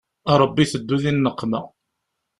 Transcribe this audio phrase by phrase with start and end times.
[0.41, 1.61] Ṛebbi iteddu di nneqma.